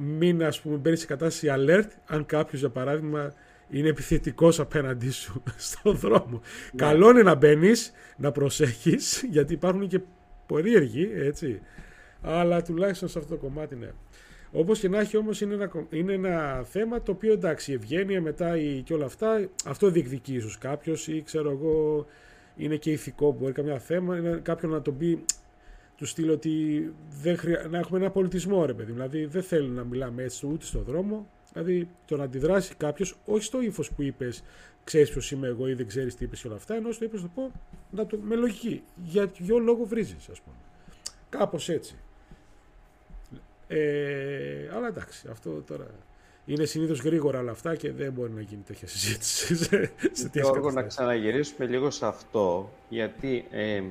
[0.00, 3.32] μην ας πούμε μπαίνεις σε κατάσταση alert αν κάποιος για παράδειγμα
[3.70, 6.40] είναι επιθετικός απέναντί σου στον δρόμο.
[6.72, 6.82] Ναι.
[6.82, 10.00] Καλό είναι να μπαίνεις, να προσέχεις γιατί υπάρχουν και
[10.46, 11.60] περίεργοι έτσι
[12.22, 13.90] αλλά τουλάχιστον σε αυτό το κομμάτι ναι.
[14.52, 18.20] Όπως και να έχει όμως είναι ένα, είναι ένα θέμα το οποίο εντάξει, η ευγένεια
[18.20, 22.06] μετά η, και όλα αυτά, αυτό διεκδικεί ίσως κάποιος ή ξέρω εγώ
[22.56, 25.24] είναι και ηθικό που μπορεί καμιά θέμα, είναι κάποιον να τον πει
[25.96, 26.84] του στείλω ότι
[27.22, 27.66] δεν χρεια...
[27.70, 28.92] να έχουμε ένα πολιτισμό ρε παιδί.
[28.92, 31.26] Δηλαδή δεν θέλουν να μιλάμε έτσι ούτε στον δρόμο.
[31.52, 34.42] Δηλαδή το να αντιδράσει κάποιος, όχι στο ύφος που είπες,
[34.84, 37.16] ξέρεις ποιος είμαι εγώ ή δεν ξέρεις τι είπες και όλα αυτά, ενώ στο είπε
[37.16, 37.52] το πω
[37.90, 38.82] να το, με λογική.
[39.04, 40.56] Για ποιο λόγο βρίζεις, ας πούμε.
[41.28, 41.96] Κάπως έτσι.
[43.68, 45.86] Ε, αλλά εντάξει, αυτό τώρα
[46.44, 49.56] είναι συνήθως γρήγορα όλα αυτά και δεν μπορεί να γίνει τέτοια συζήτηση.
[49.56, 53.82] Σε, σε Γιώργο, να ξαναγυρίσουμε λίγο σε αυτό, γιατί ε,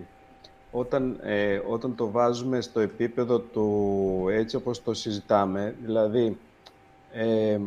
[0.72, 6.38] όταν, ε, όταν το βάζουμε στο επίπεδο του έτσι όπως το συζητάμε, δηλαδή
[7.14, 7.60] ε,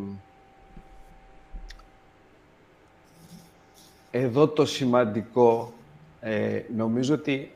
[4.10, 5.72] εδώ το σημαντικό
[6.20, 7.52] ε, νομίζω ότι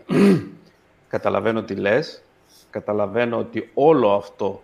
[1.09, 2.23] καταλαβαίνω τι λες,
[2.72, 4.62] καταλαβαίνω ότι όλο αυτό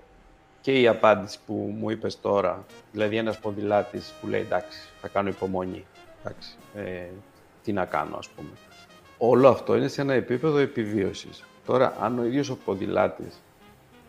[0.60, 5.28] και η απάντηση που μου είπες τώρα, δηλαδή ένας ποδηλάτης που λέει εντάξει, θα κάνω
[5.28, 5.84] υπομονή,
[6.20, 7.06] εντάξει, ε,
[7.64, 8.48] τι να κάνω ας πούμε.
[9.18, 11.44] Όλο αυτό είναι σε ένα επίπεδο επιβίωσης.
[11.66, 13.42] Τώρα, αν ο ίδιος ο ποδηλάτης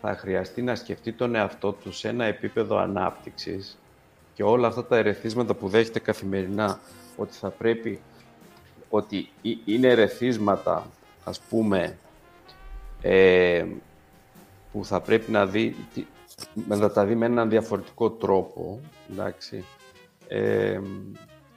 [0.01, 3.77] θα χρειαστεί να σκεφτεί τον εαυτό του σε ένα επίπεδο ανάπτυξης
[4.33, 6.79] και όλα αυτά τα ερεθίσματα που δέχεται καθημερινά,
[7.17, 8.01] ότι θα πρέπει,
[8.89, 9.29] ότι
[9.65, 10.87] είναι ερεθίσματα,
[11.23, 11.97] ας πούμε,
[13.01, 13.65] ε,
[14.71, 15.75] που θα πρέπει να δει,
[16.67, 18.79] να τα δει με έναν διαφορετικό τρόπο,
[19.11, 19.63] εντάξει,
[20.27, 20.79] ε,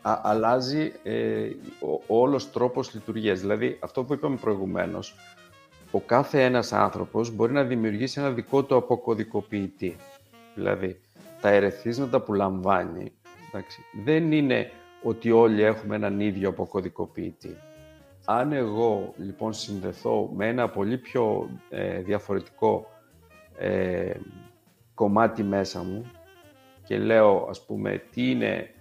[0.03, 1.49] α, αλλάζει ε,
[1.81, 3.41] ο, ο όλος τρόπος λειτουργίας.
[3.41, 5.15] Δηλαδή, αυτό που είπαμε προηγουμένως,
[5.91, 9.97] ο κάθε ένας άνθρωπος μπορεί να δημιουργήσει ένα δικό του αποκωδικοποιητή.
[10.55, 11.01] Δηλαδή,
[11.41, 13.13] τα ερεθίσματα που λαμβάνει,
[13.49, 14.71] εντάξει, δεν είναι
[15.03, 17.57] ότι όλοι έχουμε έναν ίδιο αποκωδικοποιητή.
[18.25, 22.87] Αν εγώ, λοιπόν, συνδεθώ με ένα πολύ πιο ε, διαφορετικό
[23.59, 24.15] ε,
[24.95, 26.11] κομμάτι μέσα μου
[26.85, 28.75] και λέω, ας πούμε, τι είναι,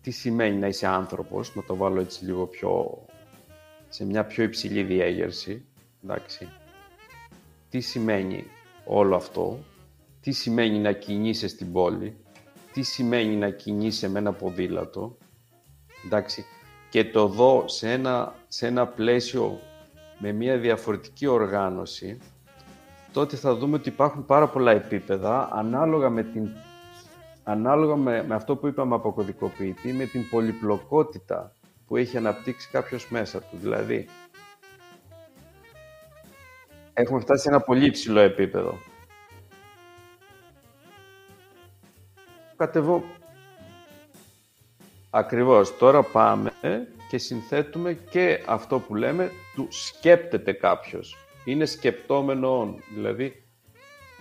[0.00, 3.04] τι σημαίνει να είσαι άνθρωπος, να το βάλω έτσι λίγο πιο,
[3.88, 5.64] σε μια πιο υψηλή διέγερση,
[6.04, 6.48] εντάξει.
[7.68, 8.44] Τι σημαίνει
[8.84, 9.58] όλο αυτό,
[10.20, 12.16] τι σημαίνει να κινείσαι στην πόλη,
[12.72, 15.16] τι σημαίνει να κινείσαι με ένα ποδήλατο,
[16.04, 16.44] εντάξει.
[16.90, 19.60] Και το δω σε ένα, σε ένα πλαίσιο
[20.18, 22.18] με μια διαφορετική οργάνωση,
[23.12, 26.48] τότε θα δούμε ότι υπάρχουν πάρα πολλά επίπεδα ανάλογα με, την,
[27.44, 31.52] ανάλογα με, με αυτό που είπαμε από κωδικοποιητή, με την πολυπλοκότητα
[31.86, 33.56] που έχει αναπτύξει κάποιος μέσα του.
[33.56, 34.08] Δηλαδή,
[36.92, 38.78] έχουμε φτάσει σε ένα πολύ υψηλό επίπεδο.
[42.56, 43.02] Κατεβώ.
[45.10, 45.76] Ακριβώς.
[45.76, 46.52] Τώρα πάμε
[47.08, 53.42] και συνθέτουμε και αυτό που λέμε του σκέπτεται κάποιος είναι σκεπτόμενο Δηλαδή,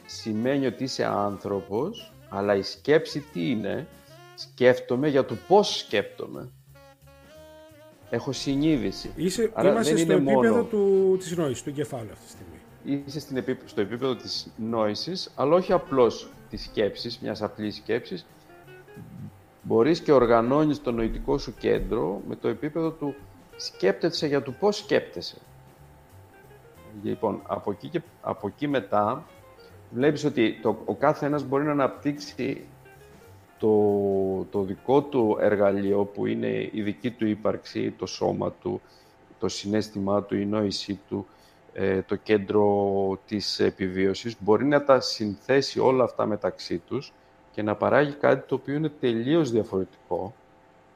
[0.06, 3.88] σημαίνει ότι είσαι άνθρωπος, αλλά η σκέψη τι είναι,
[4.36, 6.52] σκέφτομαι για το πώς σκέπτομαι.
[8.10, 9.12] Έχω συνείδηση.
[9.16, 10.64] Είσαι, Άρα είμαστε δεν στο είναι επίπεδο μόνο...
[10.64, 13.04] του, της νόησης, του εγκεφάλου αυτή τη στιγμή.
[13.06, 18.26] Είσαι στην στο επίπεδο της νόησης, αλλά όχι απλώς της σκέψης, μιας απλής σκέψης.
[19.62, 23.16] Μπορείς και οργανώνεις το νοητικό σου κέντρο με το επίπεδο του
[23.56, 25.38] σκέπτεσαι για το πώς σκέπτεσαι.
[27.04, 29.26] Λοιπόν, από εκεί, και, από εκεί μετά
[29.90, 32.68] βλέπεις ότι το, ο κάθε ένας μπορεί να αναπτύξει
[33.58, 38.82] το, το δικό του εργαλείο που είναι η δική του ύπαρξη, το σώμα του,
[39.40, 41.28] το συνέστημά του, η νόησή του,
[41.74, 47.14] ε, το κέντρο της επιβίωσης, μπορεί να τα συνθέσει όλα αυτά μεταξύ τους
[47.52, 50.34] και να παράγει κάτι το οποίο είναι τελείως διαφορετικό,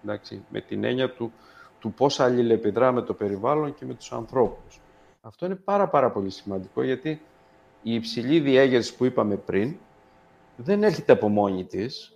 [0.03, 1.31] εντάξει, με την έννοια του,
[1.79, 4.80] του πώς αλληλεπιδρά με το περιβάλλον και με τους ανθρώπους.
[5.21, 7.21] Αυτό είναι πάρα πάρα πολύ σημαντικό γιατί
[7.81, 9.75] η υψηλή διέγερση που είπαμε πριν
[10.55, 12.13] δεν έρχεται από μόνη της.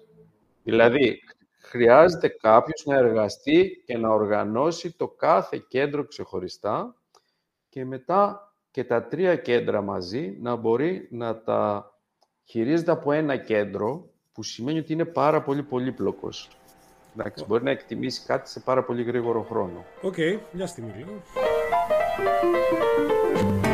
[0.63, 1.19] Δηλαδή,
[1.59, 6.95] χρειάζεται κάποιος να εργαστεί και να οργανώσει το κάθε κέντρο ξεχωριστά
[7.69, 11.91] και μετά και τα τρία κέντρα μαζί να μπορεί να τα
[12.43, 16.49] χειρίζεται από ένα κέντρο που σημαίνει ότι είναι πάρα πολύ πολύπλοκος.
[17.17, 19.85] Εντάξει, μπορεί να εκτιμήσει κάτι σε πάρα πολύ γρήγορο χρόνο.
[20.01, 21.21] OK, okay, μια στιγμή λίγο.
[21.71, 23.64] thank you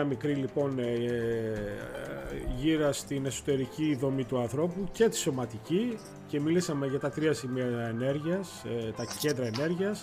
[0.00, 0.94] κάναμε μια μικρή λοιπόν ε,
[2.56, 7.64] γύρα στην εσωτερική δομή του ανθρώπου και τη σωματική και μιλήσαμε για τα τρία σημεία
[7.88, 8.64] ενέργειας,
[8.96, 10.00] τα κέντρα ενέργειας.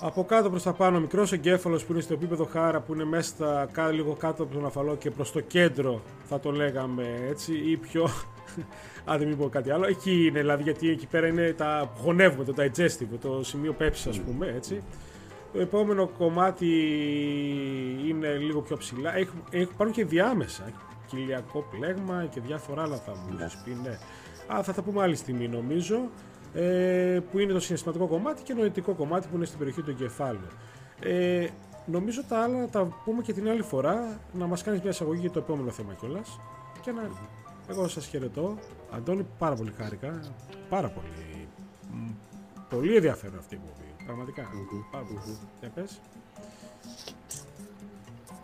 [0.00, 3.28] Από κάτω προς τα πάνω μικρός εγκέφαλος που είναι στο επίπεδο χάρα που είναι μέσα
[3.72, 7.76] στα, λίγο κάτω από τον αφαλό και προς το κέντρο θα το λέγαμε έτσι ή
[7.76, 8.08] πιο
[9.10, 12.44] αν δεν μην πω κάτι άλλο εκεί είναι δηλαδή γιατί εκεί πέρα είναι τα γονεύουμε
[12.44, 14.82] το digestive το σημείο πέψης ας πούμε έτσι
[15.52, 16.66] το επόμενο κομμάτι
[18.06, 20.72] είναι λίγο πιο ψηλά έχουν, υπάρχουν και διάμεσα
[21.06, 23.98] κοιλιακό πλέγμα και διάφορα άλλα θα μου πεις ναι.
[24.54, 26.08] Α, θα τα πούμε άλλη στιγμή νομίζω
[26.54, 30.46] ε, που είναι το συναισθηματικό κομμάτι και νοητικό κομμάτι που είναι στην περιοχή του εγκεφάλου.
[31.00, 31.46] Ε,
[31.86, 35.20] νομίζω τα άλλα να τα πούμε και την άλλη φορά, να μας κάνεις μια εισαγωγή
[35.20, 36.40] για το επόμενο θέμα κιόλας.
[36.80, 37.10] Και να...
[37.68, 38.58] Εγώ σας χαιρετώ.
[38.90, 40.20] Αντώνη, πάρα πολύ χάρηκα.
[40.68, 41.48] Πάρα πολύ.
[42.68, 43.89] Πολύ ενδιαφέρον αυτή η εκπομπή.
[44.10, 44.48] Πραγματικά.
[44.90, 45.38] Πάρα πολύ.
[45.60, 46.00] Για πες.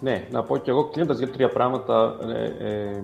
[0.01, 2.19] Ναι, να πω κι εγώ κλείνοντας για τρία πράγματα.
[2.23, 3.03] Ε, ε,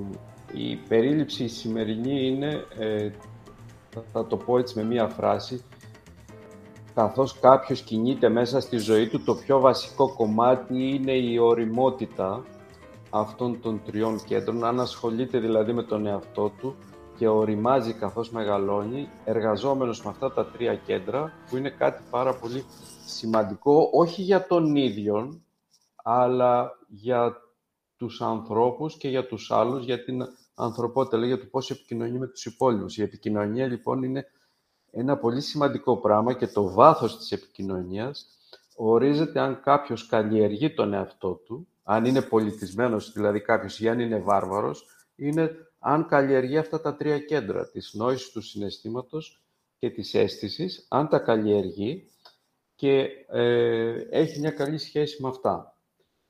[0.52, 3.10] η περίληψη σημερινή είναι ε,
[4.12, 5.64] θα το πω έτσι με μία φράση,
[6.94, 12.44] καθώς κάποιος κινείται μέσα στη ζωή του, το πιο βασικό κομμάτι είναι η οριμότητα
[13.10, 16.76] αυτών των τριών κέντρων, αν ασχολείται δηλαδή με τον εαυτό του
[17.22, 22.64] και οριμάζει καθώς μεγαλώνει, εργαζόμενος με αυτά τα τρία κέντρα, που είναι κάτι πάρα πολύ
[23.06, 25.42] σημαντικό, όχι για τον ίδιο,
[26.02, 27.36] αλλά για
[27.96, 30.22] τους ανθρώπους και για τους άλλους, για την
[30.54, 32.98] ανθρωπότητα, λέει, για το πώς επικοινωνεί με τους υπόλοιπους.
[32.98, 34.26] Η επικοινωνία, λοιπόν, είναι
[34.90, 38.26] ένα πολύ σημαντικό πράγμα και το βάθος της επικοινωνίας
[38.76, 44.18] ορίζεται αν κάποιος καλλιεργεί τον εαυτό του, αν είναι πολιτισμένος, δηλαδή κάποιος, ή αν είναι
[44.18, 49.42] βάρβαρος, είναι αν καλλιεργεί αυτά τα τρία κέντρα, της νόησης του συναισθήματος
[49.78, 52.10] και της αίσθησης, αν τα καλλιεργεί
[52.74, 55.78] και ε, έχει μια καλή σχέση με αυτά.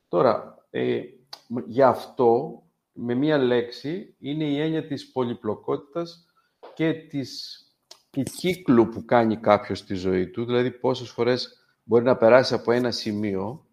[0.08, 1.00] Τώρα, ε,
[1.66, 6.26] γι' αυτό με μία λέξη είναι η έννοια της πολυπλοκότητας
[6.74, 7.56] και της
[8.10, 12.72] του κύκλου που κάνει κάποιος στη ζωή του, δηλαδή πόσες φορές μπορεί να περάσει από
[12.72, 13.66] ένα σημείο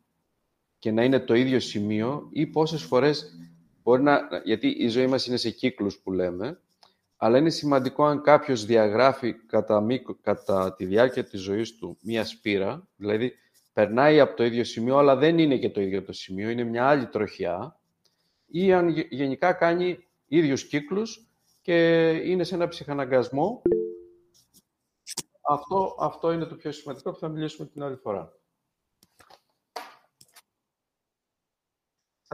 [0.80, 3.38] και να είναι το ίδιο σημείο ή πόσες φορές
[3.84, 4.20] μπορεί να...
[4.44, 6.60] Γιατί η ζωή μας είναι σε κύκλους που λέμε,
[7.18, 9.86] αλλά είναι σημαντικό αν κάποιος διαγράφει κατά,
[10.22, 13.34] κατά τη διάρκεια της ζωής του μία σπήρα, δηλαδή
[13.74, 16.88] περνάει από το ίδιο σημείο, αλλά δεν είναι και το ίδιο το σημείο, είναι μια
[16.88, 17.80] άλλη τροχιά,
[18.46, 21.28] ή αν γενικά κάνει ίδιους κύκλους
[21.62, 23.62] και είναι σε ένα ψυχαναγκασμό.
[25.42, 28.39] Αυτό, αυτό είναι το πιο σημαντικό που θα μιλήσουμε την άλλη φορά.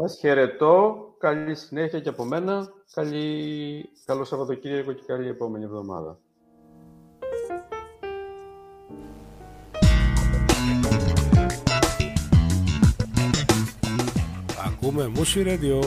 [0.02, 0.96] Σας χαιρετώ.
[1.18, 2.68] Καλή συνέχεια και από μένα.
[2.94, 3.90] Καλή...
[4.06, 6.20] Καλό Σαββατοκύριακο και καλή επόμενη εβδομάδα.
[14.66, 15.80] Ακούμε Μουσι Radio.